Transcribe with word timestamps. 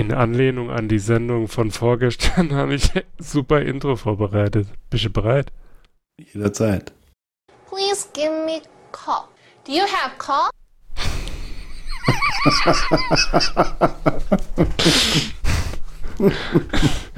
In 0.00 0.12
Anlehnung 0.14 0.70
an 0.70 0.88
die 0.88 0.98
Sendung 0.98 1.46
von 1.46 1.70
vorgestern 1.70 2.54
habe 2.54 2.74
ich 2.74 2.90
super 3.18 3.60
Intro 3.60 3.96
vorbereitet. 3.96 4.66
Bist 4.88 5.04
du 5.04 5.10
bereit? 5.10 5.52
Jederzeit. 6.18 6.94
Please 7.68 8.08
give 8.14 8.30
me 8.46 8.62
call. 8.92 9.28
Do 9.66 9.72
you 9.72 9.82
have 9.82 10.16
call? 10.16 10.48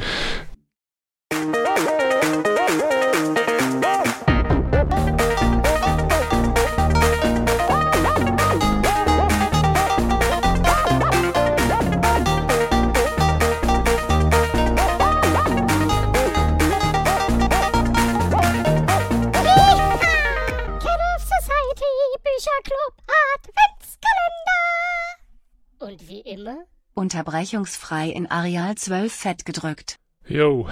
Unterbrechungsfrei 27.13 28.09
in 28.09 28.31
Areal 28.31 28.75
12 28.75 29.13
fett 29.13 29.45
gedrückt. 29.45 29.99
Jo. 30.27 30.67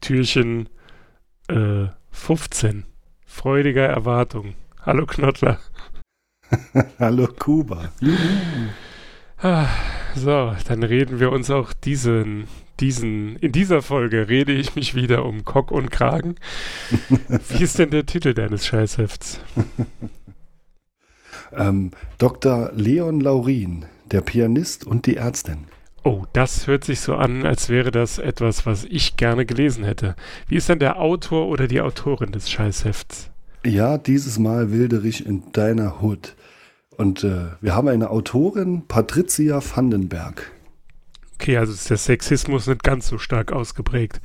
Türchen 0.00 0.68
äh, 1.48 1.86
15. 2.10 2.84
Freudiger 3.24 3.86
Erwartung. 3.86 4.54
Hallo 4.84 5.06
Knottler. 5.06 5.60
Hallo 6.98 7.28
Kuba. 7.28 7.92
Ah, 9.40 9.68
so, 10.16 10.52
dann 10.66 10.82
reden 10.82 11.20
wir 11.20 11.30
uns 11.30 11.48
auch 11.48 11.72
diesen, 11.72 12.48
diesen, 12.80 13.36
in 13.36 13.52
dieser 13.52 13.82
Folge 13.82 14.28
rede 14.28 14.52
ich 14.52 14.74
mich 14.74 14.96
wieder 14.96 15.24
um 15.24 15.44
Kock 15.44 15.70
und 15.70 15.92
Kragen. 15.92 16.34
Wie 17.50 17.62
ist 17.62 17.78
denn 17.78 17.90
der 17.90 18.04
Titel 18.04 18.34
deines 18.34 18.66
Scheißhefts? 18.66 19.38
Ähm, 21.54 21.90
Dr. 22.18 22.70
Leon 22.72 23.20
Laurin, 23.20 23.84
der 24.12 24.20
Pianist 24.20 24.86
und 24.86 25.06
die 25.06 25.16
Ärztin. 25.16 25.66
Oh, 26.04 26.24
das 26.32 26.66
hört 26.66 26.84
sich 26.84 27.00
so 27.00 27.14
an, 27.14 27.46
als 27.46 27.68
wäre 27.68 27.90
das 27.92 28.18
etwas, 28.18 28.66
was 28.66 28.84
ich 28.84 29.16
gerne 29.16 29.46
gelesen 29.46 29.84
hätte. 29.84 30.16
Wie 30.48 30.56
ist 30.56 30.68
denn 30.68 30.80
der 30.80 30.98
Autor 31.00 31.46
oder 31.46 31.68
die 31.68 31.80
Autorin 31.80 32.32
des 32.32 32.50
Scheißhefts? 32.50 33.30
Ja, 33.64 33.98
dieses 33.98 34.38
Mal 34.38 34.72
Wilderich 34.72 35.24
in 35.24 35.44
deiner 35.52 36.00
Hut. 36.00 36.34
Und 36.96 37.22
äh, 37.22 37.46
wir 37.60 37.74
haben 37.74 37.88
eine 37.88 38.10
Autorin, 38.10 38.86
Patricia 38.88 39.60
Vandenberg. 39.62 40.50
Okay, 41.34 41.56
also 41.56 41.72
ist 41.72 41.88
der 41.88 41.96
Sexismus 41.96 42.66
nicht 42.66 42.82
ganz 42.82 43.08
so 43.08 43.18
stark 43.18 43.52
ausgeprägt. 43.52 44.20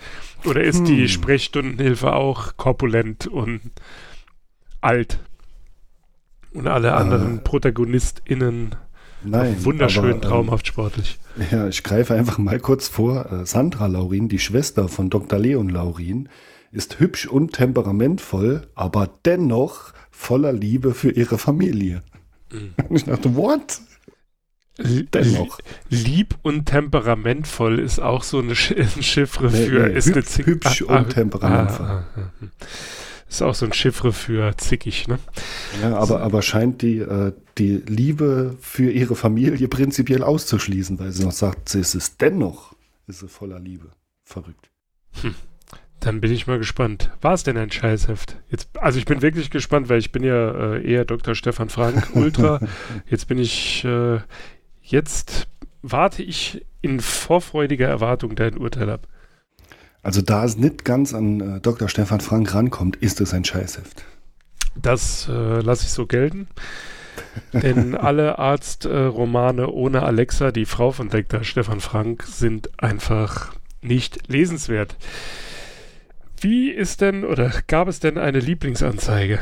Oder 0.46 0.64
ist 0.64 0.84
die 0.88 1.02
Hm. 1.02 1.08
Sprechstundenhilfe 1.08 2.14
auch 2.14 2.58
korpulent 2.58 3.28
und 3.28 3.62
alt? 4.82 5.20
Und 6.54 6.68
alle 6.68 6.94
anderen 6.94 7.44
ProtagonistInnen 7.44 8.76
Nein, 9.30 9.64
wunderschön, 9.64 10.04
aber, 10.06 10.14
ähm, 10.14 10.22
traumhaft 10.22 10.68
sportlich. 10.68 11.18
Ja, 11.52 11.68
ich 11.68 11.84
greife 11.84 12.14
einfach 12.16 12.38
mal 12.38 12.60
kurz 12.60 12.88
vor. 12.88 13.32
Äh, 13.32 13.46
Sandra 13.46 13.88
Laurin, 13.88 14.28
die 14.30 14.40
Schwester 14.40 14.88
von 14.88 15.10
Dr. 15.10 15.38
Leon 15.40 15.70
Laurin, 15.70 16.30
ist 16.72 17.00
hübsch 17.00 17.28
und 17.28 17.54
temperamentvoll, 17.54 18.68
aber 18.76 19.10
dennoch 19.26 19.94
voller 20.12 20.52
Liebe 20.54 20.94
für 20.94 21.12
ihre 21.12 21.38
Familie. 21.38 22.02
Mhm. 22.52 22.74
Und 22.90 22.96
ich 22.98 23.06
dachte, 23.06 23.36
what? 23.36 23.82
Dennoch. 24.80 25.58
Lieb 25.90 26.36
und 26.44 26.68
temperamentvoll 26.68 27.80
ist 27.80 28.00
auch 28.00 28.22
so 28.22 28.38
eine 28.40 28.56
Sch 28.56 28.72
ein 28.78 29.02
Chiffre 29.02 29.50
Nee, 29.50 29.66
für 29.68 29.88
nee, 29.88 29.98
ist 29.98 30.08
eine 30.08 30.18
hüb- 30.22 30.26
Zick- 30.28 30.46
hübsch 30.46 30.82
und 30.84 31.10
temperamentvoll. 31.10 31.86
ah, 31.88 32.04
ah, 32.16 32.22
hm. 32.40 32.52
Ist 33.30 33.42
auch 33.42 33.56
so 33.56 33.66
ein 33.66 33.74
Chiffre 33.74 34.14
für 34.14 34.56
zickig, 34.58 35.08
ne? 35.08 35.20
Ja, 35.82 35.98
aber, 35.98 36.22
aber 36.22 36.42
scheint 36.42 36.82
die, 36.82 37.00
äh, 37.00 37.34
die 37.58 37.78
Liebe 37.78 38.56
für 38.62 38.90
ihre 38.92 39.16
Familie 39.16 39.68
prinzipiell 39.68 40.24
auszuschließen, 40.24 41.00
weil 41.00 41.12
sie 41.12 41.26
noch 41.26 41.32
sagt, 41.32 41.70
sie 41.70 41.80
ist 41.80 41.96
es 41.96 42.18
dennoch, 42.18 42.76
ist 43.08 43.20
sie 43.20 43.28
voller 43.28 43.60
Liebe. 43.60 43.90
Verrückt. 44.24 44.70
Dann 46.00 46.22
bin 46.22 46.32
ich 46.32 46.48
mal 46.48 46.60
gespannt. 46.60 47.12
War 47.22 47.34
es 47.34 47.44
denn 47.44 47.58
ein 47.58 47.72
Scheißheft? 47.72 48.38
Jetzt, 48.50 48.70
also 48.78 49.00
ich 49.00 49.06
bin 49.06 49.22
wirklich 49.22 49.50
gespannt, 49.50 49.90
weil 49.90 50.00
ich 50.00 50.12
bin 50.12 50.24
ja 50.24 50.76
äh, 50.76 50.90
eher 50.90 51.06
Dr. 51.06 51.34
Stefan 51.34 51.70
Frank, 51.70 52.12
Ultra. 52.14 52.60
Jetzt 53.10 53.28
bin 53.28 53.40
ich, 53.40 53.84
äh, 53.84 54.20
jetzt 54.82 55.48
warte 55.82 56.24
ich 56.24 56.66
in 56.82 57.00
vorfreudiger 57.00 57.88
Erwartung 57.88 58.36
dein 58.36 58.58
Urteil 58.58 58.90
ab. 58.90 59.08
Also 60.08 60.22
da 60.22 60.46
es 60.46 60.56
nicht 60.56 60.86
ganz 60.86 61.14
an 61.14 61.58
äh, 61.58 61.60
Dr. 61.60 61.90
Stefan 61.90 62.22
Frank 62.22 62.56
rankommt, 62.56 62.96
ist 62.96 63.20
es 63.20 63.34
ein 63.34 63.44
Scheißheft. 63.44 64.06
Das 64.82 65.28
äh, 65.28 65.60
lasse 65.60 65.84
ich 65.84 65.90
so 65.90 66.06
gelten. 66.06 66.48
Denn 67.52 67.94
alle 67.98 68.40
Arztromane 68.40 69.70
ohne 69.70 70.04
Alexa, 70.04 70.54
die 70.54 70.64
Frau 70.64 70.94
von 70.94 71.10
Dr. 71.10 71.44
Stefan 71.44 71.82
Frank, 71.82 72.24
sind 72.24 72.82
einfach 72.82 73.54
nicht 73.82 74.30
lesenswert. 74.30 74.96
Wie 76.40 76.70
ist 76.70 77.02
denn 77.02 77.26
oder 77.26 77.52
gab 77.68 77.90
es 77.90 78.00
denn 78.00 78.18
eine 78.18 78.40
Lieblingsanzeige? 78.40 79.40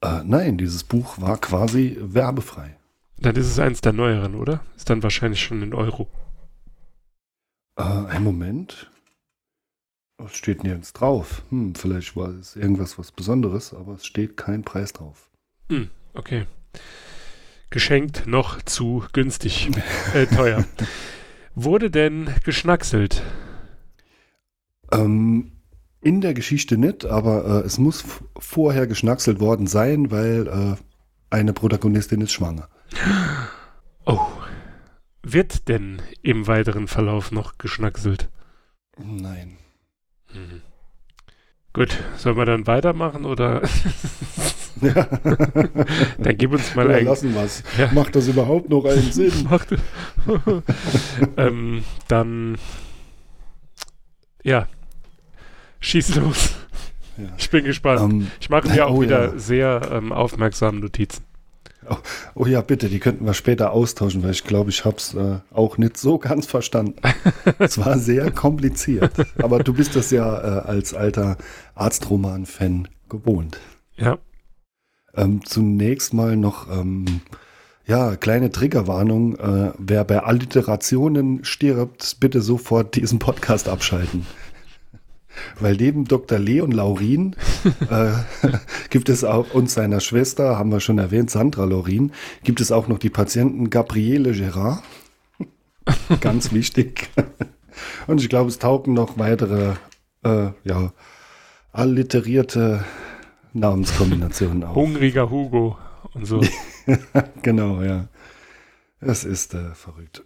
Äh, 0.00 0.20
nein, 0.22 0.58
dieses 0.58 0.84
Buch 0.84 1.20
war 1.20 1.38
quasi 1.38 1.98
werbefrei. 2.00 2.76
Dann 3.18 3.34
ist 3.34 3.48
es 3.48 3.58
eins 3.58 3.80
der 3.80 3.94
neueren, 3.94 4.36
oder? 4.36 4.60
Ist 4.76 4.90
dann 4.90 5.02
wahrscheinlich 5.02 5.42
schon 5.42 5.60
in 5.60 5.74
Euro. 5.74 6.06
Äh, 7.76 7.82
ein 7.82 8.22
Moment. 8.22 8.92
Es 10.24 10.36
steht 10.36 10.64
nirgends 10.64 10.92
drauf. 10.92 11.42
Hm, 11.50 11.74
vielleicht 11.74 12.16
war 12.16 12.28
es 12.30 12.56
irgendwas 12.56 12.98
was 12.98 13.12
Besonderes, 13.12 13.74
aber 13.74 13.94
es 13.94 14.06
steht 14.06 14.36
kein 14.36 14.62
Preis 14.62 14.92
drauf. 14.92 15.30
Hm, 15.70 15.90
okay. 16.14 16.46
Geschenkt 17.70 18.26
noch 18.26 18.62
zu 18.62 19.04
günstig. 19.12 19.70
äh, 20.14 20.26
teuer. 20.26 20.64
Wurde 21.54 21.90
denn 21.90 22.30
geschnackselt? 22.44 23.22
Ähm, 24.92 25.52
in 26.00 26.20
der 26.20 26.34
Geschichte 26.34 26.78
nicht, 26.78 27.04
aber 27.04 27.62
äh, 27.62 27.66
es 27.66 27.78
muss 27.78 28.04
vorher 28.38 28.86
geschnackselt 28.86 29.40
worden 29.40 29.66
sein, 29.66 30.10
weil 30.10 30.46
äh, 30.46 30.76
eine 31.30 31.52
Protagonistin 31.52 32.20
ist 32.20 32.32
schwanger. 32.32 32.68
Oh. 34.08 34.28
Wird 35.24 35.66
denn 35.66 36.00
im 36.22 36.46
weiteren 36.46 36.86
Verlauf 36.86 37.32
noch 37.32 37.58
geschnackselt? 37.58 38.30
Nein. 38.96 39.58
Mhm. 40.36 40.62
Gut, 41.72 41.96
sollen 42.16 42.36
wir 42.36 42.46
dann 42.46 42.66
weitermachen 42.66 43.24
oder 43.26 43.62
Ja. 44.80 44.92
dann 46.18 46.36
gib 46.36 46.52
uns 46.52 46.74
mal 46.74 46.86
Oder 46.86 46.96
ein 46.96 47.04
lassen 47.06 47.34
was. 47.34 47.62
Ja. 47.78 47.90
Macht 47.92 48.14
das 48.16 48.28
überhaupt 48.28 48.68
noch 48.68 48.84
einen 48.84 49.10
Sinn? 49.12 49.32
Macht- 49.50 49.74
ähm, 51.36 51.84
dann 52.08 52.56
ja, 54.42 54.68
schieß 55.80 56.14
los. 56.16 56.54
Ja. 57.16 57.24
Ich 57.38 57.50
bin 57.50 57.64
gespannt. 57.64 58.12
Ähm, 58.12 58.30
ich 58.40 58.50
mache 58.50 58.68
mir 58.68 58.86
auch 58.86 58.94
oh 58.96 59.00
wieder 59.02 59.32
ja. 59.32 59.38
sehr 59.38 59.88
ähm, 59.92 60.12
aufmerksame 60.12 60.78
Notizen. 60.80 61.24
Oh 62.34 62.46
ja, 62.46 62.60
bitte, 62.60 62.88
die 62.88 62.98
könnten 62.98 63.24
wir 63.26 63.34
später 63.34 63.72
austauschen, 63.72 64.22
weil 64.22 64.32
ich 64.32 64.44
glaube, 64.44 64.70
ich 64.70 64.84
habe 64.84 64.96
es 64.96 65.14
äh, 65.14 65.38
auch 65.52 65.78
nicht 65.78 65.96
so 65.96 66.18
ganz 66.18 66.46
verstanden. 66.46 66.96
es 67.58 67.78
war 67.78 67.98
sehr 67.98 68.30
kompliziert. 68.30 69.12
Aber 69.42 69.58
du 69.60 69.72
bist 69.72 69.96
das 69.96 70.10
ja 70.10 70.38
äh, 70.38 70.60
als 70.66 70.94
alter 70.94 71.36
Arztroman-Fan 71.74 72.88
gewohnt. 73.08 73.58
Ja, 73.96 74.18
Ähm, 75.14 75.44
zunächst 75.44 76.12
mal 76.12 76.36
noch, 76.36 76.70
ähm, 76.70 77.22
ja, 77.86 78.16
kleine 78.16 78.50
Triggerwarnung. 78.50 79.36
Äh, 79.36 79.72
wer 79.78 80.04
bei 80.04 80.18
Alliterationen 80.22 81.44
stirbt, 81.44 82.18
bitte 82.20 82.42
sofort 82.42 82.96
diesen 82.96 83.18
Podcast 83.18 83.68
abschalten. 83.68 84.26
Weil 85.58 85.76
neben 85.76 86.04
Dr. 86.04 86.38
Leon 86.38 86.70
Laurin 86.70 87.36
äh, 87.90 88.12
gibt 88.90 89.08
es 89.08 89.24
auch 89.24 89.52
und 89.54 89.70
seiner 89.70 90.00
Schwester, 90.00 90.58
haben 90.58 90.70
wir 90.70 90.80
schon 90.80 90.98
erwähnt, 90.98 91.30
Sandra 91.30 91.64
Laurin, 91.64 92.12
gibt 92.44 92.60
es 92.60 92.72
auch 92.72 92.88
noch 92.88 92.98
die 92.98 93.10
Patienten 93.10 93.70
Gabriele 93.70 94.32
Gerard. 94.32 94.82
Ganz 96.20 96.52
wichtig. 96.52 97.10
Und 98.06 98.20
ich 98.20 98.28
glaube, 98.28 98.48
es 98.48 98.58
taugen 98.58 98.94
noch 98.94 99.18
weitere, 99.18 99.74
äh, 100.24 100.48
ja, 100.64 100.92
alliterierte 101.72 102.84
Namenskombinationen 103.52 104.64
auf. 104.64 104.74
hungriger 104.74 105.30
Hugo 105.30 105.76
und 106.14 106.26
so. 106.26 106.40
Genau, 107.42 107.82
ja. 107.82 108.08
Es 109.00 109.24
ist 109.24 109.54
äh, 109.54 109.74
verrückt. 109.74 110.24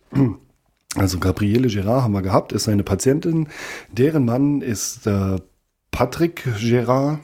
Also 0.97 1.19
Gabriele 1.19 1.69
Gerard 1.69 2.03
haben 2.03 2.13
wir 2.13 2.23
gehabt, 2.23 2.53
ist 2.53 2.69
eine 2.69 2.83
Patientin. 2.83 3.49
Deren 3.93 4.25
Mann 4.25 4.61
ist 4.61 5.07
äh, 5.07 5.37
Patrick 5.91 6.45
Gerard 6.59 7.21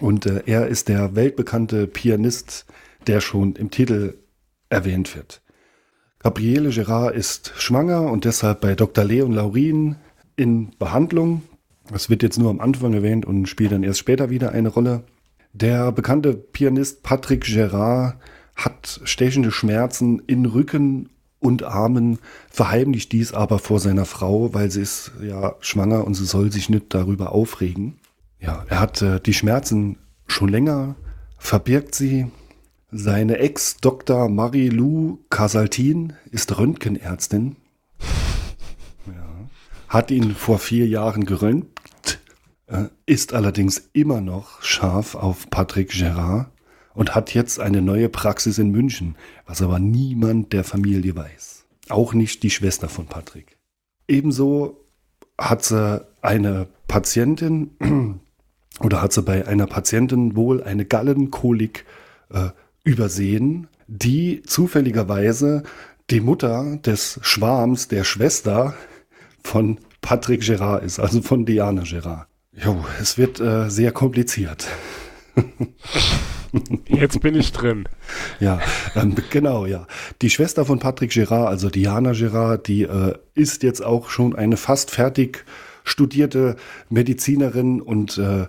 und 0.00 0.26
äh, 0.26 0.42
er 0.46 0.66
ist 0.66 0.88
der 0.88 1.14
weltbekannte 1.14 1.86
Pianist, 1.86 2.66
der 3.06 3.20
schon 3.20 3.56
im 3.56 3.70
Titel 3.70 4.18
erwähnt 4.68 5.16
wird. 5.16 5.40
Gabriele 6.18 6.70
Gerard 6.70 7.14
ist 7.14 7.52
schwanger 7.56 8.02
und 8.10 8.24
deshalb 8.24 8.60
bei 8.60 8.74
Dr. 8.74 9.04
Leon 9.04 9.32
Laurin 9.32 9.96
in 10.36 10.70
Behandlung. 10.78 11.42
Das 11.90 12.10
wird 12.10 12.22
jetzt 12.22 12.38
nur 12.38 12.50
am 12.50 12.60
Anfang 12.60 12.92
erwähnt 12.92 13.24
und 13.24 13.46
spielt 13.46 13.72
dann 13.72 13.82
erst 13.82 14.00
später 14.00 14.28
wieder 14.28 14.52
eine 14.52 14.68
Rolle. 14.68 15.04
Der 15.52 15.92
bekannte 15.92 16.34
Pianist 16.34 17.02
Patrick 17.02 17.44
Gerard 17.44 18.16
hat 18.56 19.00
stechende 19.04 19.52
Schmerzen 19.52 20.20
in 20.26 20.44
Rücken 20.44 21.08
und 21.38 21.62
Armen, 21.62 22.18
verheimlicht 22.50 23.12
dies 23.12 23.32
aber 23.32 23.58
vor 23.58 23.78
seiner 23.78 24.04
Frau, 24.04 24.54
weil 24.54 24.70
sie 24.70 24.82
ist 24.82 25.12
ja 25.22 25.54
schwanger 25.60 26.04
und 26.04 26.14
sie 26.14 26.24
soll 26.24 26.50
sich 26.50 26.68
nicht 26.68 26.94
darüber 26.94 27.32
aufregen. 27.32 27.98
Ja, 28.40 28.64
er 28.68 28.80
hat 28.80 29.02
äh, 29.02 29.20
die 29.20 29.34
Schmerzen 29.34 29.98
schon 30.26 30.48
länger, 30.48 30.96
verbirgt 31.38 31.94
sie. 31.94 32.26
Seine 32.90 33.38
Ex 33.38 33.78
Dr. 33.78 34.28
Marie-Lou 34.28 35.18
Casaltin 35.30 36.14
ist 36.30 36.56
Röntgenärztin. 36.56 37.56
Ja. 39.06 39.48
Hat 39.88 40.10
ihn 40.10 40.34
vor 40.34 40.58
vier 40.58 40.86
Jahren 40.86 41.24
geröntgt, 41.24 42.20
äh, 42.66 42.84
ist 43.04 43.34
allerdings 43.34 43.90
immer 43.92 44.20
noch 44.20 44.62
scharf 44.62 45.14
auf 45.14 45.50
Patrick 45.50 45.90
Gerard 45.90 46.50
und 46.96 47.14
hat 47.14 47.34
jetzt 47.34 47.60
eine 47.60 47.82
neue 47.82 48.08
Praxis 48.08 48.58
in 48.58 48.70
München, 48.70 49.16
was 49.46 49.62
aber 49.62 49.78
niemand 49.78 50.52
der 50.52 50.64
Familie 50.64 51.14
weiß. 51.14 51.66
Auch 51.90 52.14
nicht 52.14 52.42
die 52.42 52.50
Schwester 52.50 52.88
von 52.88 53.06
Patrick. 53.06 53.58
Ebenso 54.08 54.80
hat 55.38 55.62
sie 55.62 56.04
eine 56.22 56.66
Patientin 56.88 57.70
oder 58.80 59.02
hat 59.02 59.12
sie 59.12 59.22
bei 59.22 59.46
einer 59.46 59.66
Patientin 59.66 60.34
wohl 60.36 60.62
eine 60.62 60.86
Gallenkolik 60.86 61.84
äh, 62.30 62.48
übersehen, 62.82 63.68
die 63.86 64.42
zufälligerweise 64.42 65.64
die 66.08 66.20
Mutter 66.20 66.78
des 66.78 67.20
Schwarms 67.22 67.88
der 67.88 68.04
Schwester 68.04 68.74
von 69.42 69.78
Patrick 70.00 70.40
Gerard 70.40 70.82
ist, 70.82 70.98
also 70.98 71.20
von 71.20 71.44
Diana 71.44 71.82
Gerard. 71.82 72.26
Jo, 72.52 72.84
es 73.00 73.18
wird 73.18 73.38
äh, 73.38 73.68
sehr 73.68 73.92
kompliziert. 73.92 74.66
Jetzt 76.86 77.20
bin 77.20 77.34
ich 77.34 77.52
drin. 77.52 77.88
Ja, 78.38 78.60
ähm, 78.94 79.14
genau, 79.30 79.66
ja. 79.66 79.86
Die 80.20 80.30
Schwester 80.30 80.64
von 80.64 80.78
Patrick 80.78 81.10
Gerard, 81.10 81.48
also 81.48 81.70
Diana 81.70 82.12
Gerard, 82.12 82.68
die 82.68 82.82
äh, 82.82 83.14
ist 83.34 83.62
jetzt 83.62 83.84
auch 83.84 84.10
schon 84.10 84.36
eine 84.36 84.56
fast 84.56 84.90
fertig 84.90 85.44
studierte 85.84 86.56
Medizinerin 86.90 87.80
und 87.80 88.18
äh, 88.18 88.46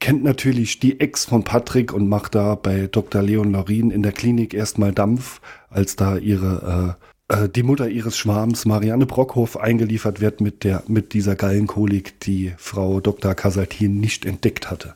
kennt 0.00 0.24
natürlich 0.24 0.80
die 0.80 0.98
Ex 1.00 1.26
von 1.26 1.44
Patrick 1.44 1.92
und 1.92 2.08
macht 2.08 2.34
da 2.34 2.56
bei 2.56 2.88
Dr. 2.90 3.22
Leon 3.22 3.52
Laurin 3.52 3.90
in 3.90 4.02
der 4.02 4.12
Klinik 4.12 4.54
erstmal 4.54 4.92
Dampf, 4.92 5.40
als 5.68 5.94
da 5.94 6.16
ihre 6.16 6.96
äh, 7.28 7.44
äh, 7.44 7.48
die 7.48 7.62
Mutter 7.62 7.88
ihres 7.88 8.16
Schwarms 8.16 8.64
Marianne 8.64 9.06
Brockhoff 9.06 9.56
eingeliefert 9.56 10.20
wird 10.20 10.40
mit 10.40 10.64
der 10.64 10.82
mit 10.88 11.12
dieser 11.12 11.36
Gallenkolik, 11.36 12.18
die 12.20 12.52
Frau 12.56 13.00
Dr. 13.00 13.34
Casaltin 13.34 14.00
nicht 14.00 14.24
entdeckt 14.26 14.70
hatte. 14.70 14.94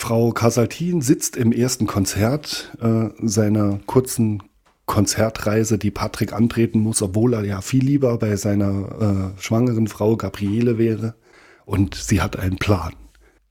Frau 0.00 0.30
Casaltin 0.30 1.00
sitzt 1.02 1.36
im 1.36 1.50
ersten 1.50 1.88
Konzert 1.88 2.72
äh, 2.80 3.08
seiner 3.20 3.80
kurzen 3.86 4.44
Konzertreise, 4.86 5.76
die 5.76 5.90
Patrick 5.90 6.32
antreten 6.32 6.78
muss, 6.78 7.02
obwohl 7.02 7.34
er 7.34 7.44
ja 7.44 7.60
viel 7.62 7.84
lieber 7.84 8.16
bei 8.16 8.36
seiner 8.36 9.34
äh, 9.36 9.42
schwangeren 9.42 9.88
Frau 9.88 10.16
Gabriele 10.16 10.78
wäre. 10.78 11.16
Und 11.66 11.96
sie 11.96 12.20
hat 12.20 12.38
einen 12.38 12.58
Plan. 12.58 12.94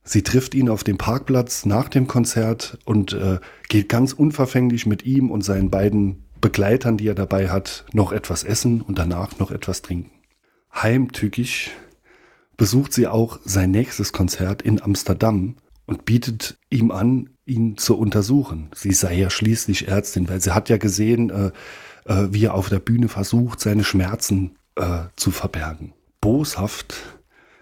Sie 0.05 0.23
trifft 0.23 0.55
ihn 0.55 0.69
auf 0.69 0.85
dem 0.85 0.97
Parkplatz 0.97 1.65
nach 1.65 1.89
dem 1.89 2.07
Konzert 2.07 2.79
und 2.85 3.11
äh, 3.11 3.39
geht 3.67 3.89
ganz 3.89 4.13
unverfänglich 4.13 4.85
mit 4.85 5.05
ihm 5.05 5.29
und 5.29 5.43
seinen 5.43 5.69
beiden 5.69 6.23
Begleitern, 6.39 6.95
die 6.95 7.09
er 7.09 7.15
dabei 7.15 7.49
hat, 7.49 7.83
noch 7.91 8.13
etwas 8.13 8.45
essen 8.45 8.79
und 8.79 8.97
danach 8.97 9.37
noch 9.37 9.51
etwas 9.51 9.81
trinken. 9.81 10.11
Heimtückisch 10.73 11.71
besucht 12.55 12.93
sie 12.93 13.05
auch 13.05 13.37
sein 13.43 13.69
nächstes 13.71 14.13
Konzert 14.13 14.61
in 14.61 14.81
Amsterdam 14.81 15.57
und 15.87 16.05
bietet 16.05 16.57
ihm 16.69 16.91
an, 16.91 17.31
ihn 17.45 17.77
zu 17.77 17.97
untersuchen. 17.97 18.69
Sie 18.75 18.91
sei 18.91 19.15
ja 19.15 19.31
schließlich 19.31 19.87
Ärztin, 19.87 20.29
weil 20.29 20.41
sie 20.41 20.53
hat 20.53 20.69
ja 20.69 20.77
gesehen, 20.77 21.29
äh, 21.31 21.51
äh, 22.05 22.27
wie 22.31 22.45
er 22.45 22.53
auf 22.53 22.69
der 22.69 22.79
Bühne 22.79 23.07
versucht, 23.07 23.59
seine 23.59 23.83
Schmerzen 23.83 24.57
äh, 24.75 25.05
zu 25.15 25.31
verbergen. 25.31 25.93
Boshaft 26.21 26.95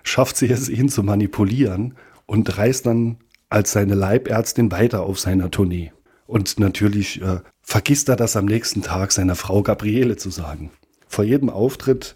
schafft 0.03 0.37
sie 0.37 0.49
es, 0.49 0.67
ihn 0.67 0.89
zu 0.89 1.03
manipulieren 1.03 1.93
und 2.25 2.57
reist 2.57 2.87
dann 2.87 3.17
als 3.49 3.71
seine 3.71 3.93
Leibärztin 3.95 4.71
weiter 4.71 5.03
auf 5.03 5.19
seiner 5.19 5.51
Tournee. 5.51 5.93
Und 6.25 6.59
natürlich 6.59 7.21
äh, 7.21 7.39
vergisst 7.61 8.09
er 8.09 8.15
das 8.15 8.35
am 8.35 8.45
nächsten 8.45 8.81
Tag 8.81 9.11
seiner 9.11 9.35
Frau 9.35 9.61
Gabriele 9.61 10.17
zu 10.17 10.31
sagen. 10.31 10.71
Vor 11.07 11.23
jedem 11.23 11.49
Auftritt 11.49 12.15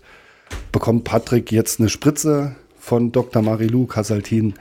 bekommt 0.72 1.04
Patrick 1.04 1.52
jetzt 1.52 1.80
eine 1.80 1.90
Spritze 1.90 2.56
von 2.80 3.12
Dr. 3.12 3.44
Marilou 3.44 3.86
Casaltin 3.86 4.56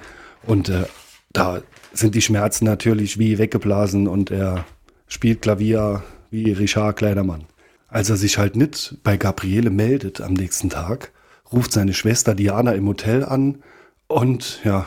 und 0.47 0.69
äh, 0.69 0.85
da 1.33 1.63
sind 1.93 2.15
die 2.15 2.23
Schmerzen 2.23 2.65
natürlich 2.65 3.19
wie 3.19 3.39
weggeblasen 3.39 4.09
und 4.09 4.31
er 4.31 4.65
spielt 5.07 5.43
Klavier 5.43 6.03
wie 6.31 6.53
Richard 6.53 6.97
Kleidermann. 6.97 7.45
Als 7.89 8.11
er 8.11 8.17
sich 8.17 8.39
halt 8.39 8.57
nicht 8.57 8.97
bei 9.03 9.17
Gabriele 9.17 9.71
meldet 9.71 10.21
am 10.21 10.35
nächsten 10.35 10.69
Tag, 10.71 11.13
ruft 11.53 11.73
seine 11.73 11.95
Schwester 11.95 12.35
Diana 12.35 12.73
im 12.73 12.87
Hotel 12.87 13.25
an 13.25 13.63
und 14.07 14.61
ja, 14.65 14.87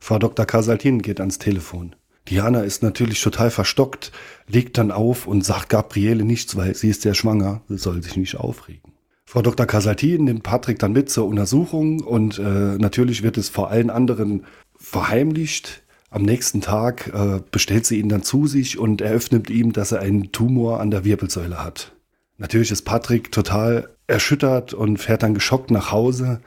Frau 0.00 0.18
Dr. 0.18 0.46
Casaltin 0.46 1.00
geht 1.00 1.20
ans 1.20 1.38
Telefon. 1.38 1.94
Diana 2.28 2.62
ist 2.62 2.82
natürlich 2.82 3.20
total 3.20 3.50
verstockt, 3.50 4.12
legt 4.48 4.78
dann 4.78 4.90
auf 4.90 5.26
und 5.26 5.44
sagt 5.44 5.68
Gabriele 5.68 6.24
nichts, 6.24 6.56
weil 6.56 6.74
sie 6.74 6.88
ist 6.88 7.02
sehr 7.02 7.14
schwanger, 7.14 7.62
sie 7.68 7.78
soll 7.78 8.02
sich 8.02 8.16
nicht 8.16 8.36
aufregen. 8.36 8.92
Frau 9.24 9.42
Dr. 9.42 9.66
Casaltin 9.66 10.24
nimmt 10.24 10.42
Patrick 10.42 10.78
dann 10.78 10.92
mit 10.92 11.08
zur 11.08 11.26
Untersuchung 11.26 12.00
und 12.00 12.38
äh, 12.38 12.42
natürlich 12.42 13.22
wird 13.22 13.38
es 13.38 13.48
vor 13.48 13.70
allen 13.70 13.90
anderen 13.90 14.44
verheimlicht. 14.82 15.82
Am 16.10 16.22
nächsten 16.22 16.60
Tag 16.60 17.10
äh, 17.14 17.40
bestellt 17.50 17.86
sie 17.86 17.98
ihn 17.98 18.10
dann 18.10 18.22
zu 18.22 18.46
sich 18.46 18.78
und 18.78 19.00
eröffnet 19.00 19.48
ihm, 19.48 19.72
dass 19.72 19.92
er 19.92 20.00
einen 20.00 20.32
Tumor 20.32 20.80
an 20.80 20.90
der 20.90 21.04
Wirbelsäule 21.04 21.64
hat. 21.64 21.92
Natürlich 22.36 22.70
ist 22.70 22.82
Patrick 22.82 23.32
total 23.32 23.88
erschüttert 24.06 24.74
und 24.74 24.98
fährt 24.98 25.22
dann 25.22 25.32
geschockt 25.32 25.70
nach 25.70 25.92
Hause. 25.92 26.40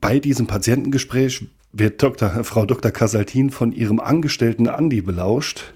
Bei 0.00 0.18
diesem 0.18 0.46
Patientengespräch 0.48 1.46
wird 1.72 2.02
Dr., 2.02 2.28
Frau 2.44 2.66
Dr. 2.66 2.90
Casaltin 2.90 3.50
von 3.50 3.72
ihrem 3.72 4.00
Angestellten 4.00 4.66
Andi 4.66 5.02
belauscht, 5.02 5.74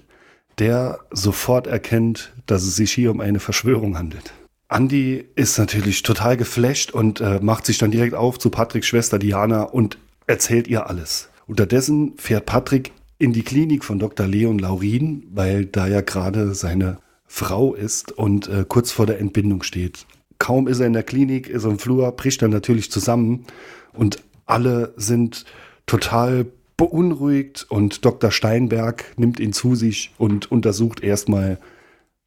der 0.59 0.99
sofort 1.11 1.67
erkennt, 1.67 2.33
dass 2.47 2.63
es 2.63 2.75
sich 2.75 2.91
hier 2.91 3.11
um 3.11 3.21
eine 3.21 3.39
Verschwörung 3.39 3.97
handelt. 3.97 4.33
Andi 4.67 5.23
ist 5.35 5.57
natürlich 5.57 6.03
total 6.03 6.35
geflasht 6.35 6.91
und 6.91 7.21
äh, 7.21 7.39
macht 7.41 7.65
sich 7.65 7.77
dann 7.77 7.91
direkt 7.91 8.15
auf 8.15 8.37
zu 8.39 8.49
Patricks 8.49 8.87
Schwester 8.87 9.17
Diana 9.19 9.63
und 9.63 9.97
erzählt 10.25 10.67
ihr 10.67 10.89
alles. 10.89 11.29
Unterdessen 11.47 12.13
fährt 12.17 12.45
Patrick 12.45 12.91
in 13.17 13.33
die 13.33 13.43
Klinik 13.43 13.83
von 13.83 13.99
Dr. 13.99 14.27
Leon 14.27 14.59
Laurin, 14.59 15.25
weil 15.31 15.65
da 15.65 15.87
ja 15.87 16.01
gerade 16.01 16.53
seine 16.53 16.99
Frau 17.25 17.73
ist 17.73 18.11
und 18.11 18.47
äh, 18.47 18.65
kurz 18.67 18.91
vor 18.91 19.05
der 19.05 19.19
Entbindung 19.19 19.63
steht. 19.63 20.05
Kaum 20.39 20.67
ist 20.67 20.79
er 20.79 20.87
in 20.87 20.93
der 20.93 21.03
Klinik, 21.03 21.49
ist 21.49 21.63
im 21.63 21.79
Flur, 21.79 22.11
bricht 22.11 22.41
er 22.41 22.47
natürlich 22.47 22.91
zusammen 22.91 23.45
und 23.93 24.23
alle 24.45 24.93
sind 24.97 25.45
total 25.87 26.45
beunruhigt 26.77 27.65
und 27.69 28.05
Dr. 28.05 28.29
Steinberg 28.31 29.05
nimmt 29.17 29.39
ihn 29.39 29.51
zu 29.51 29.75
sich 29.75 30.13
und 30.17 30.51
untersucht 30.51 31.01
erstmal 31.01 31.59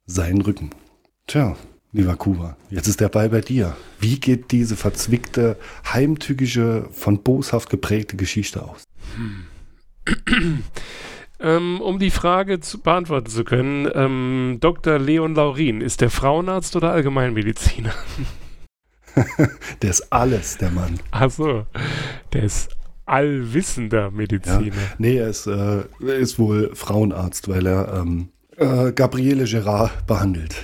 seinen 0.05 0.41
Rücken. 0.41 0.71
Tja, 1.27 1.55
lieber 1.93 2.15
Kuba, 2.17 2.57
jetzt 2.69 2.87
ist 2.87 2.99
der 2.99 3.09
Ball 3.09 3.29
bei 3.29 3.39
dir. 3.39 3.77
Wie 3.99 4.19
geht 4.19 4.51
diese 4.51 4.75
verzwickte, 4.75 5.57
heimtückische, 5.93 6.89
von 6.91 7.23
boshaft 7.23 7.69
geprägte 7.69 8.17
Geschichte 8.17 8.63
aus? 8.63 8.83
Hm. 9.15 10.63
ähm, 11.39 11.81
um 11.81 11.99
die 11.99 12.11
Frage 12.11 12.59
zu 12.59 12.79
beantworten 12.79 13.29
zu 13.29 13.43
können, 13.43 13.89
ähm, 13.93 14.57
Dr. 14.59 14.99
Leon 14.99 15.35
Laurin, 15.35 15.81
ist 15.81 16.01
der 16.01 16.09
Frauenarzt 16.09 16.75
oder 16.75 16.91
Allgemeinmediziner? 16.91 17.93
der 19.81 19.89
ist 19.89 20.11
alles, 20.11 20.57
der 20.57 20.71
Mann. 20.71 20.99
Ach 21.11 21.29
so, 21.29 21.65
der 22.33 22.43
ist 22.43 22.69
allwissender 23.05 24.11
Mediziner. 24.11 24.65
Ja. 24.65 24.93
Nee, 24.97 25.17
er 25.17 25.29
ist, 25.29 25.47
äh, 25.47 25.83
er 26.01 26.15
ist 26.15 26.39
wohl 26.39 26.73
Frauenarzt, 26.75 27.49
weil 27.49 27.65
er 27.65 27.93
ähm, 27.93 28.29
äh, 28.57 28.91
Gabriele 28.93 29.45
Gerard 29.45 30.07
behandelt. 30.07 30.55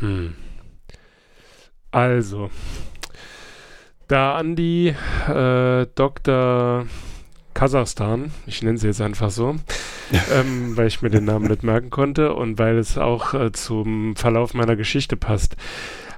Hm. 0.00 0.34
Also, 1.90 2.50
da 4.08 4.36
Andi 4.36 4.94
äh, 5.28 5.86
Dr. 5.94 6.86
Kasachstan, 7.64 8.30
ich 8.46 8.62
nenne 8.62 8.76
sie 8.76 8.88
jetzt 8.88 9.00
einfach 9.00 9.30
so, 9.30 9.56
ähm, 10.34 10.76
weil 10.76 10.86
ich 10.86 11.00
mir 11.00 11.08
den 11.08 11.24
Namen 11.24 11.46
nicht 11.46 11.62
merken 11.62 11.88
konnte 11.88 12.34
und 12.34 12.58
weil 12.58 12.76
es 12.76 12.98
auch 12.98 13.32
äh, 13.32 13.52
zum 13.52 14.16
Verlauf 14.16 14.52
meiner 14.52 14.76
Geschichte 14.76 15.16
passt, 15.16 15.56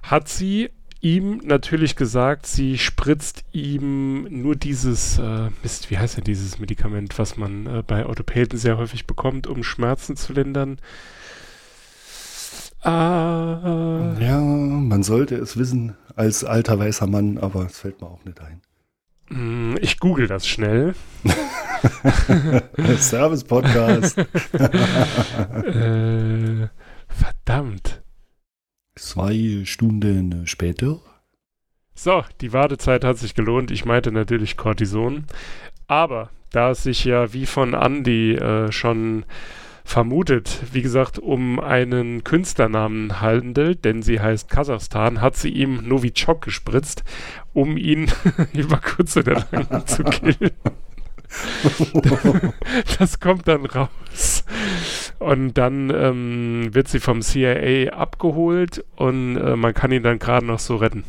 hat 0.02 0.26
sie 0.26 0.70
ihm 1.00 1.40
natürlich 1.44 1.94
gesagt, 1.94 2.46
sie 2.46 2.78
spritzt 2.78 3.44
ihm 3.52 4.24
nur 4.24 4.56
dieses, 4.56 5.20
äh, 5.20 5.50
Mist, 5.62 5.88
wie 5.88 5.98
heißt 5.98 6.16
denn 6.16 6.24
dieses 6.24 6.58
Medikament, 6.58 7.16
was 7.16 7.36
man 7.36 7.66
äh, 7.66 7.82
bei 7.86 8.04
Orthopäden 8.06 8.58
sehr 8.58 8.76
häufig 8.76 9.06
bekommt, 9.06 9.46
um 9.46 9.62
Schmerzen 9.62 10.16
zu 10.16 10.32
lindern. 10.32 10.80
Ah, 12.80 14.16
Ja, 14.18 14.40
man 14.40 15.04
sollte 15.04 15.36
es 15.36 15.56
wissen 15.56 15.94
als 16.16 16.42
alter 16.42 16.76
weißer 16.80 17.06
Mann, 17.06 17.38
aber 17.38 17.66
es 17.66 17.78
fällt 17.78 18.00
mir 18.00 18.08
auch 18.08 18.24
nicht 18.24 18.40
ein. 18.40 18.62
Mh, 19.28 19.78
ich 19.80 19.98
google 19.98 20.26
das 20.26 20.46
schnell. 20.46 20.94
Service-Podcast. 22.98 24.18
äh, 25.64 26.68
verdammt. 27.08 28.02
Zwei 28.96 29.62
Stunden 29.64 30.46
später. 30.46 31.00
So, 31.94 32.24
die 32.40 32.52
Wartezeit 32.52 33.04
hat 33.04 33.18
sich 33.18 33.34
gelohnt. 33.34 33.70
Ich 33.70 33.84
meinte 33.84 34.12
natürlich 34.12 34.56
Cortison. 34.56 35.24
Aber 35.86 36.30
da 36.50 36.70
es 36.70 36.82
sich 36.82 37.04
ja 37.04 37.32
wie 37.32 37.46
von 37.46 37.74
Andy 37.74 38.34
äh, 38.34 38.70
schon 38.72 39.24
vermutet, 39.86 40.62
wie 40.72 40.82
gesagt, 40.82 41.18
um 41.18 41.60
einen 41.60 42.24
Künstlernamen 42.24 43.20
handelt, 43.20 43.84
denn 43.84 44.02
sie 44.02 44.20
heißt 44.20 44.50
Kasachstan, 44.50 45.20
hat 45.20 45.36
sie 45.36 45.48
ihm 45.48 45.88
Novichok 45.88 46.42
gespritzt, 46.42 47.04
um 47.54 47.76
ihn 47.76 48.10
über 48.52 48.78
kurz 48.78 49.16
oder 49.16 49.46
lang 49.52 49.86
zu 49.86 50.02
killen. 50.02 50.50
das 52.98 53.20
kommt 53.20 53.46
dann 53.46 53.64
raus. 53.64 54.44
Und 55.20 55.54
dann 55.54 55.90
ähm, 55.90 56.74
wird 56.74 56.88
sie 56.88 57.00
vom 57.00 57.22
CIA 57.22 57.92
abgeholt 57.92 58.84
und 58.96 59.36
äh, 59.36 59.56
man 59.56 59.72
kann 59.72 59.92
ihn 59.92 60.02
dann 60.02 60.18
gerade 60.18 60.46
noch 60.46 60.58
so 60.58 60.76
retten. 60.76 61.04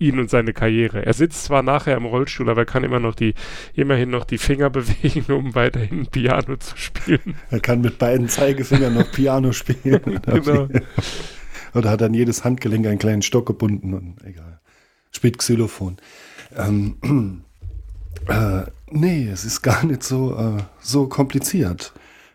Ihn 0.00 0.18
und 0.18 0.30
seine 0.30 0.52
Karriere. 0.52 1.04
Er 1.04 1.12
sitzt 1.12 1.44
zwar 1.44 1.62
nachher 1.62 1.96
im 1.96 2.06
Rollstuhl, 2.06 2.48
aber 2.48 2.62
er 2.62 2.66
kann 2.66 2.84
immer 2.84 3.00
noch 3.00 3.14
die, 3.14 3.34
immerhin 3.74 4.10
noch 4.10 4.24
die 4.24 4.38
Finger 4.38 4.70
bewegen, 4.70 5.32
um 5.32 5.54
weiterhin 5.54 6.06
Piano 6.06 6.56
zu 6.56 6.76
spielen. 6.76 7.36
Er 7.50 7.60
kann 7.60 7.82
mit 7.82 7.98
beiden 7.98 8.28
Zeigefingern 8.28 8.94
noch 8.94 9.12
Piano 9.12 9.52
spielen. 9.52 10.20
Genau. 10.24 10.68
Oder 11.74 11.90
hat 11.90 12.02
an 12.02 12.14
jedes 12.14 12.44
Handgelenk 12.44 12.86
einen 12.86 12.98
kleinen 12.98 13.22
Stock 13.22 13.46
gebunden 13.46 13.94
und 13.94 14.16
egal. 14.24 14.60
Spielt 15.12 15.38
Xylophon. 15.38 15.98
Ähm, 16.56 16.96
äh, 18.28 18.62
nee, 18.90 19.28
es 19.28 19.44
ist 19.44 19.62
gar 19.62 19.84
nicht 19.84 20.02
so, 20.02 20.36
äh, 20.36 20.62
so 20.80 21.08
kompliziert. 21.08 21.92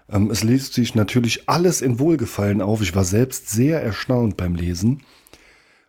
Ähm, 0.09 0.29
es 0.29 0.43
liest 0.43 0.73
sich 0.73 0.95
natürlich 0.95 1.49
alles 1.49 1.81
in 1.81 1.99
Wohlgefallen 1.99 2.61
auf. 2.61 2.81
Ich 2.81 2.95
war 2.95 3.03
selbst 3.03 3.49
sehr 3.49 3.81
erstaunt 3.81 4.37
beim 4.37 4.55
Lesen. 4.55 5.01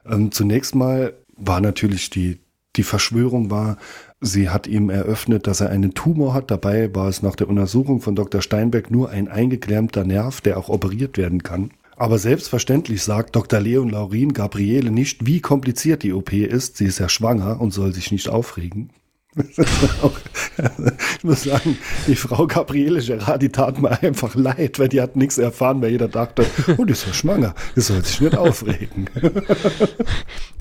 Ähm, 0.05 0.33
zunächst 0.33 0.75
mal 0.75 1.15
war 1.37 1.61
natürlich 1.61 2.11
die, 2.11 2.41
die 2.77 2.83
Verschwörung 2.83 3.51
war, 3.51 3.79
sie 4.21 4.51
hat 4.51 4.67
ihm 4.67 4.91
eröffnet, 4.91 5.47
dass 5.47 5.61
er 5.61 5.71
einen 5.71 5.95
Tumor 5.95 6.35
hat. 6.35 6.51
Dabei 6.51 6.95
war 6.95 7.09
es 7.09 7.23
nach 7.23 7.37
der 7.37 7.49
Untersuchung 7.49 8.01
von 8.01 8.15
Dr. 8.15 8.43
Steinberg 8.43 8.91
nur 8.91 9.11
ein 9.11 9.29
eingeklemmter 9.29 10.05
Nerv, 10.05 10.41
der 10.41 10.59
auch 10.59 10.69
operiert 10.69 11.17
werden 11.17 11.43
kann. 11.43 11.71
Aber 11.97 12.19
selbstverständlich 12.19 13.03
sagt 13.03 13.35
Dr. 13.37 13.59
Leon 13.59 13.89
Laurin 13.89 14.35
Gabriele 14.35 14.91
nicht, 14.91 15.25
wie 15.27 15.41
kompliziert 15.41 16.03
die 16.03 16.13
OP 16.13 16.33
ist. 16.33 16.77
Sie 16.77 16.85
ist 16.85 16.99
ja 16.99 17.09
schwanger 17.09 17.61
und 17.61 17.73
soll 17.73 17.95
sich 17.95 18.13
nicht 18.13 18.29
aufregen. 18.29 18.91
ich 21.19 21.25
muss 21.25 21.43
sagen, 21.43 21.79
die 22.07 22.17
Frau 22.17 22.47
Gabriele 22.47 23.01
Gerard, 23.01 23.43
die 23.43 23.49
tat 23.49 23.81
mir 23.81 24.03
einfach 24.03 24.35
leid, 24.35 24.79
weil 24.79 24.89
die 24.89 25.01
hat 25.01 25.17
nichts 25.17 25.39
erfahren, 25.39 25.81
weil 25.83 25.91
jeder 25.91 26.09
dachte, 26.09 26.45
oh, 26.77 26.85
die 26.85 26.93
ist 26.93 27.07
ja 27.07 27.13
schwanger, 27.13 27.55
die 27.75 27.81
soll 27.81 28.05
sich 28.05 28.21
nicht 28.21 28.37
aufregen. 28.37 29.09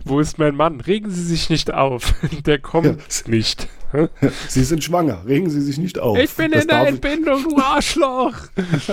Wo 0.04 0.20
ist 0.20 0.38
mein 0.38 0.56
Mann? 0.56 0.82
Regen 0.82 1.10
Sie 1.10 1.24
sich 1.24 1.50
nicht 1.50 1.74
auf. 1.74 2.14
Der 2.46 2.60
kommt 2.60 3.28
nicht. 3.28 3.68
Hä? 3.92 4.10
Sie 4.48 4.64
sind 4.64 4.84
schwanger, 4.84 5.24
regen 5.26 5.50
Sie 5.50 5.62
sich 5.62 5.78
nicht 5.78 6.00
auf. 6.00 6.18
Ich 6.18 6.34
bin 6.34 6.52
Das 6.52 6.64
in 6.64 6.68
der 6.68 6.88
Entbindung, 6.88 7.44
du 7.44 7.58
Arschloch. 7.58 8.36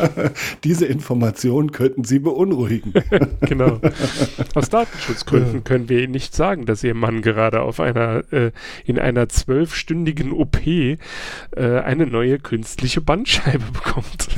Diese 0.64 0.86
Informationen 0.86 1.72
könnten 1.72 2.04
Sie 2.04 2.18
beunruhigen. 2.18 2.92
Genau. 3.42 3.80
Aus 4.54 4.70
Datenschutzgründen 4.70 5.64
können 5.64 5.88
wir 5.88 6.00
Ihnen 6.00 6.12
nicht 6.12 6.34
sagen, 6.34 6.64
dass 6.64 6.82
Ihr 6.84 6.94
Mann 6.94 7.20
gerade 7.20 7.60
auf 7.60 7.80
einer, 7.80 8.22
äh, 8.32 8.52
in 8.84 8.98
einer 8.98 9.28
zwölfstündigen 9.28 10.32
OP 10.32 10.58
äh, 11.56 11.80
eine 11.80 12.06
neue 12.06 12.38
künstliche 12.38 13.00
Bandscheibe 13.00 13.64
bekommt. 13.72 14.28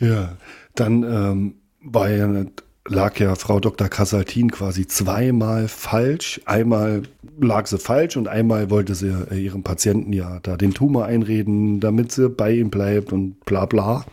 Ja, 0.00 0.36
dann 0.74 1.02
ähm, 1.02 1.54
ja, 1.94 2.44
lag 2.88 3.18
ja 3.18 3.34
Frau 3.34 3.60
Dr. 3.60 3.88
Kasaltin 3.88 4.50
quasi 4.50 4.86
zweimal 4.86 5.68
falsch. 5.68 6.40
Einmal 6.46 7.02
lag 7.38 7.66
sie 7.66 7.78
falsch 7.78 8.16
und 8.16 8.26
einmal 8.26 8.70
wollte 8.70 8.94
sie 8.94 9.14
äh, 9.30 9.36
ihrem 9.36 9.62
Patienten 9.62 10.14
ja 10.14 10.40
da 10.42 10.56
den 10.56 10.72
Tumor 10.72 11.04
einreden, 11.04 11.80
damit 11.80 12.12
sie 12.12 12.30
bei 12.30 12.52
ihm 12.52 12.70
bleibt 12.70 13.12
und 13.12 13.44
bla 13.44 13.66
bla. 13.66 14.06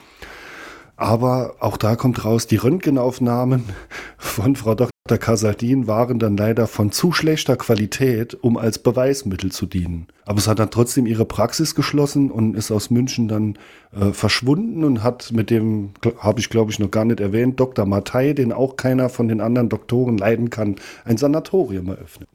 Aber 0.98 1.56
auch 1.60 1.78
da 1.78 1.96
kommt 1.96 2.26
raus, 2.26 2.48
die 2.48 2.58
Röntgenaufnahmen 2.58 3.64
von 4.18 4.58
Frau 4.58 4.76
Dr. 4.76 4.90
Kasaltin 5.16 5.88
waren 5.88 6.20
dann 6.20 6.36
leider 6.36 6.68
von 6.68 6.92
zu 6.92 7.14
schlechter 7.14 7.56
Qualität, 7.56 8.38
um 8.42 8.58
als 8.58 8.80
Beweismittel 8.80 9.50
zu 9.54 9.66
dienen. 9.66 10.08
Aber 10.26 10.40
es 10.40 10.48
hat 10.50 10.60
dann 10.60 10.70
trotzdem 10.70 11.06
ihre 11.06 11.24
Praxis 11.24 11.74
geschlossen 11.74 12.30
und 12.30 12.58
ist 12.58 12.70
aus 12.70 12.90
München 12.90 13.30
dann 13.30 13.58
äh, 13.98 14.12
verschwunden 14.12 14.84
und 14.84 15.04
hat 15.04 15.32
mit 15.32 15.50
dem, 15.50 15.92
habe 16.20 16.42
ich 16.42 16.50
glaube 16.50 16.72
ich 16.72 16.80
noch 16.80 16.92
gar 16.92 17.06
nicht 17.06 17.22
erwähnt, 17.22 17.58
Dr. 17.58 17.86
Mattei, 17.86 18.34
den 18.34 18.52
auch 18.52 18.76
keiner 18.76 19.08
von 19.08 19.30
den 19.30 19.40
anderen 19.40 19.70
Doktoren 19.70 20.18
leiden 20.18 20.50
kann, 20.50 20.76
ein 21.06 21.16
Sanatorium 21.16 21.88
eröffnet. 21.88 22.28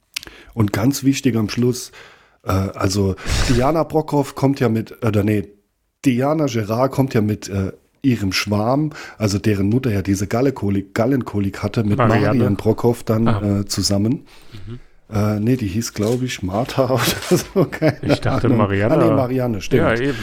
Und 0.54 0.72
ganz 0.72 1.04
wichtig 1.04 1.36
am 1.36 1.50
Schluss, 1.50 1.92
äh, 2.44 2.50
also 2.50 3.16
Diana 3.50 3.84
Brockhoff 3.84 4.34
kommt 4.34 4.60
ja 4.60 4.70
mit, 4.70 5.04
oder 5.04 5.22
nee, 5.22 5.48
Diana 6.04 6.46
Gerard 6.46 6.92
kommt 6.92 7.14
ja 7.14 7.20
mit 7.20 7.48
äh, 7.48 7.72
ihrem 8.02 8.32
Schwarm, 8.32 8.90
also 9.18 9.38
deren 9.38 9.68
Mutter 9.68 9.90
ja 9.92 10.02
diese 10.02 10.26
Gallenkolik, 10.26 10.94
Gallenkolik 10.94 11.62
hatte, 11.62 11.84
mit 11.84 11.98
Marianne. 11.98 12.26
Marian 12.38 12.56
Brockhoff 12.56 13.04
dann 13.04 13.28
Ah. 13.28 13.60
äh, 13.60 13.64
zusammen. 13.66 14.26
Äh, 15.12 15.38
nee, 15.40 15.56
die 15.56 15.66
hieß, 15.68 15.94
glaube 15.94 16.24
ich, 16.24 16.42
Martha 16.42 16.86
oder 16.90 17.36
so. 17.54 17.64
Keine 17.66 17.98
Ich 18.02 18.20
dachte 18.20 18.46
Ahnung. 18.46 18.58
Marianne. 18.58 18.94
Ah, 18.96 19.04
nee, 19.08 19.10
Marianne, 19.14 19.60
stimmt. 19.60 19.82
Ja, 19.82 19.94
eben. 19.94 20.18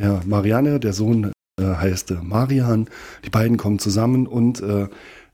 Ja, 0.00 0.20
Marianne, 0.26 0.80
der 0.80 0.92
Sohn 0.92 1.32
äh, 1.60 1.62
heißt 1.62 2.10
äh, 2.12 2.14
Marian. 2.22 2.88
Die 3.24 3.30
beiden 3.30 3.56
kommen 3.58 3.78
zusammen 3.78 4.26
und 4.26 4.60
äh, 4.60 4.88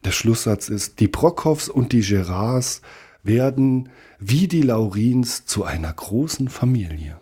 der 0.05 0.11
Schlusssatz 0.12 0.69
ist, 0.69 1.00
die 1.00 1.09
Brockhoffs 1.09 1.69
und 1.69 1.93
die 1.93 2.00
Gerards 2.03 2.83
werden 3.23 3.88
wie 4.19 4.49
die 4.49 4.62
Laurins 4.62 5.47
zu 5.47 5.65
einer 5.65 5.93
großen 5.93 6.49
Familie. 6.49 7.17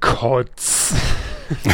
Kotz. 0.00 0.94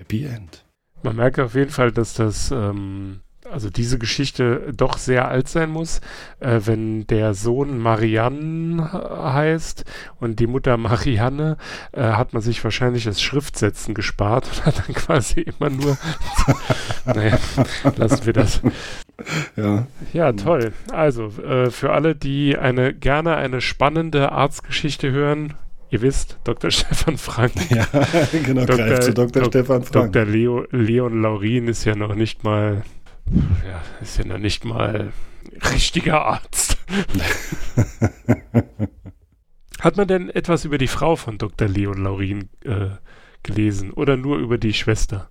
Happy 0.00 0.24
End. 0.24 0.64
Man 1.02 1.16
merkt 1.16 1.38
auf 1.38 1.54
jeden 1.54 1.70
Fall, 1.70 1.92
dass 1.92 2.14
das, 2.14 2.50
ähm, 2.50 3.20
also 3.50 3.68
diese 3.68 3.98
Geschichte 3.98 4.72
doch 4.74 4.96
sehr 4.96 5.28
alt 5.28 5.46
sein 5.48 5.70
muss, 5.70 6.00
äh, 6.40 6.60
wenn 6.64 7.06
der 7.06 7.34
Sohn 7.34 7.78
Marianne 7.78 8.90
heißt 8.92 9.84
und 10.18 10.40
die 10.40 10.46
Mutter 10.46 10.76
Marianne, 10.78 11.58
äh, 11.92 12.02
hat 12.02 12.32
man 12.32 12.40
sich 12.40 12.64
wahrscheinlich 12.64 13.04
das 13.04 13.20
Schriftsetzen 13.20 13.94
gespart 13.94 14.48
und 14.48 14.66
hat 14.66 14.78
dann 14.78 14.94
quasi 14.94 15.42
immer 15.42 15.68
nur, 15.68 15.98
naja, 17.04 17.38
lassen 17.96 18.24
wir 18.24 18.32
das. 18.32 18.62
Ja, 19.54 19.86
Ja, 20.14 20.32
toll. 20.32 20.72
Also, 20.90 21.26
äh, 21.42 21.70
für 21.70 21.92
alle, 21.92 22.14
die 22.14 22.56
eine 22.56 22.94
gerne 22.94 23.36
eine 23.36 23.60
spannende 23.60 24.32
Arztgeschichte 24.32 25.10
hören, 25.12 25.54
ihr 25.90 26.02
wisst, 26.02 26.38
Dr. 26.44 26.70
Stefan 26.72 27.18
Frank. 27.18 27.52
ja 27.70 27.86
genau, 28.44 28.64
Dr. 28.64 28.76
greift 28.86 29.02
zu 29.04 29.14
Dr. 29.14 29.42
Dok- 29.42 29.50
Stefan 29.50 29.82
Frank. 29.82 30.12
Dr. 30.12 30.24
Leo, 30.26 30.66
Leon 30.70 31.22
Laurin 31.22 31.68
ist 31.68 31.84
ja 31.84 31.94
noch 31.94 32.14
nicht 32.14 32.44
mal, 32.44 32.82
ja, 33.66 33.82
ist 34.00 34.18
ja 34.18 34.24
noch 34.24 34.38
nicht 34.38 34.64
mal 34.64 35.12
richtiger 35.72 36.24
Arzt. 36.24 36.76
Hat 39.80 39.96
man 39.96 40.08
denn 40.08 40.28
etwas 40.28 40.64
über 40.64 40.76
die 40.78 40.86
Frau 40.88 41.16
von 41.16 41.38
Dr. 41.38 41.66
Leon 41.68 42.02
Laurin 42.02 42.50
äh, 42.64 42.88
gelesen 43.42 43.90
oder 43.92 44.16
nur 44.16 44.38
über 44.38 44.58
die 44.58 44.74
Schwester? 44.74 45.30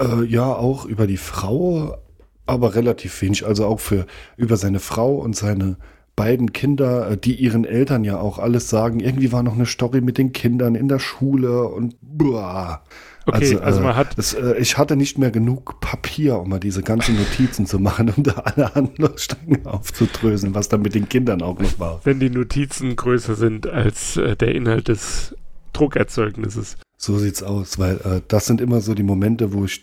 Äh, 0.00 0.24
ja, 0.24 0.52
auch 0.52 0.84
über 0.84 1.06
die 1.06 1.16
Frau, 1.16 1.96
aber 2.44 2.74
relativ 2.74 3.22
wenig. 3.22 3.46
Also 3.46 3.66
auch 3.66 3.78
für 3.80 4.06
über 4.36 4.56
seine 4.56 4.80
Frau 4.80 5.14
und 5.16 5.36
seine 5.36 5.76
beiden 6.16 6.52
Kinder, 6.52 7.10
äh, 7.10 7.16
die 7.18 7.34
ihren 7.34 7.64
Eltern 7.64 8.02
ja 8.04 8.18
auch 8.18 8.38
alles 8.38 8.68
sagen. 8.70 9.00
Irgendwie 9.00 9.30
war 9.32 9.42
noch 9.42 9.54
eine 9.54 9.66
Story 9.66 10.00
mit 10.00 10.18
den 10.18 10.32
Kindern 10.32 10.74
in 10.74 10.88
der 10.88 10.98
Schule 10.98 11.68
und 11.68 11.94
boah. 12.00 12.82
Okay, 13.28 13.58
also 13.58 13.80
man 13.80 13.96
hat- 13.96 14.16
Es, 14.18 14.34
äh, 14.34 14.54
ich 14.58 14.78
hatte 14.78 14.94
nicht 14.96 15.18
mehr 15.18 15.30
genug 15.32 15.80
Papier, 15.80 16.38
um 16.38 16.48
mal 16.48 16.60
diese 16.60 16.82
ganzen 16.82 17.16
Notizen 17.16 17.66
zu 17.66 17.78
machen, 17.80 18.12
um 18.16 18.22
da 18.22 18.32
alle 18.44 18.72
Handlungsstränge 18.74 19.60
aufzudröseln, 19.64 20.54
was 20.54 20.68
dann 20.68 20.80
mit 20.82 20.94
den 20.94 21.08
Kindern 21.08 21.42
auch 21.42 21.58
noch 21.58 21.78
war. 21.80 22.00
Wenn 22.04 22.20
die 22.20 22.30
Notizen 22.30 22.94
größer 22.96 23.34
sind 23.34 23.66
als 23.66 24.16
äh, 24.16 24.36
der 24.36 24.54
Inhalt 24.54 24.86
des 24.88 25.34
Druckerzeugnisses. 25.72 26.76
So 26.96 27.18
sieht's 27.18 27.42
aus, 27.42 27.78
weil 27.78 27.96
äh, 27.96 28.20
das 28.28 28.46
sind 28.46 28.60
immer 28.60 28.80
so 28.80 28.94
die 28.94 29.02
Momente, 29.02 29.52
wo 29.52 29.64
ich 29.64 29.82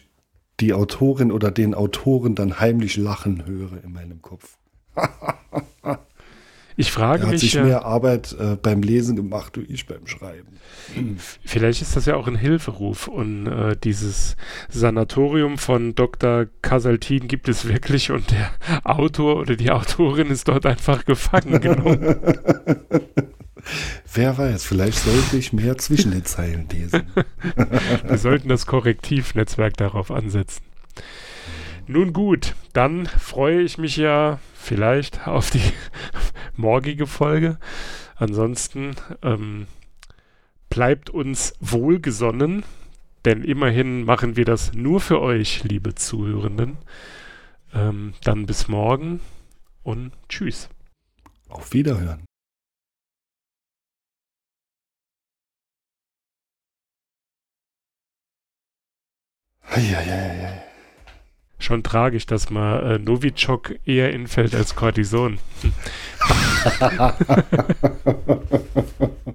die 0.59 0.73
Autorin 0.73 1.31
oder 1.31 1.51
den 1.51 1.73
Autoren 1.75 2.35
dann 2.35 2.59
heimlich 2.59 2.95
lachen 2.97 3.45
höre 3.45 3.83
in 3.83 3.91
meinem 3.91 4.21
Kopf. 4.21 4.57
Ich 6.75 6.91
frage 6.91 7.23
Er 7.23 7.25
hat 7.27 7.31
mich 7.33 7.41
sich 7.41 7.55
mehr 7.55 7.85
Arbeit 7.85 8.35
äh, 8.39 8.55
beim 8.55 8.81
Lesen 8.81 9.15
gemacht, 9.15 9.57
wie 9.57 9.71
ich 9.73 9.85
beim 9.85 10.07
Schreiben. 10.07 10.47
vielleicht 11.45 11.81
ist 11.81 11.95
das 11.95 12.05
ja 12.05 12.15
auch 12.15 12.27
ein 12.27 12.35
Hilferuf 12.35 13.07
und 13.07 13.47
äh, 13.47 13.75
dieses 13.81 14.35
Sanatorium 14.69 15.57
von 15.57 15.95
Dr. 15.95 16.47
Casaltin 16.61 17.27
gibt 17.27 17.47
es 17.47 17.67
wirklich 17.67 18.11
und 18.11 18.31
der 18.31 18.51
Autor 18.83 19.37
oder 19.37 19.55
die 19.55 19.71
Autorin 19.71 20.29
ist 20.29 20.47
dort 20.47 20.65
einfach 20.65 21.05
gefangen 21.05 21.61
genommen. 21.61 22.15
Wer 24.13 24.37
weiß, 24.37 24.65
vielleicht 24.65 24.99
sollte 24.99 25.37
ich 25.37 25.53
mehr 25.53 25.77
zwischen 25.77 26.11
den 26.11 26.25
Zeilen 26.25 26.67
lesen. 26.69 27.03
Wir 28.07 28.17
sollten 28.17 28.49
das 28.49 28.65
Korrektivnetzwerk 28.65 29.77
darauf 29.77 30.11
ansetzen. 30.11 30.63
Nun 31.87 32.13
gut, 32.13 32.55
dann 32.73 33.05
freue 33.05 33.61
ich 33.61 33.77
mich 33.77 33.97
ja 33.97 34.39
vielleicht 34.63 35.27
auf 35.27 35.51
die 35.51 35.73
morgige 36.55 37.07
Folge. 37.07 37.59
Ansonsten 38.15 38.95
ähm, 39.21 39.67
bleibt 40.69 41.09
uns 41.09 41.53
wohlgesonnen, 41.59 42.63
denn 43.25 43.43
immerhin 43.43 44.05
machen 44.05 44.35
wir 44.35 44.45
das 44.45 44.73
nur 44.73 44.99
für 44.99 45.21
euch, 45.21 45.63
liebe 45.63 45.95
Zuhörenden. 45.95 46.77
Ähm, 47.73 48.13
dann 48.23 48.45
bis 48.45 48.67
morgen 48.67 49.19
und 49.83 50.13
tschüss. 50.29 50.69
Auf 51.49 51.73
Wiederhören. 51.73 52.25
Eieieiei. 59.75 60.62
Schon 61.63 61.81
tragisch, 61.81 62.25
dass 62.25 62.49
mal 62.49 62.95
äh, 62.95 62.99
Novichok 62.99 63.75
eher 63.85 64.11
infällt 64.11 64.53
als 64.53 64.75
Cortison. 64.75 65.39